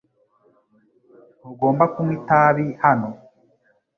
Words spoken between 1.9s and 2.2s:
kunywa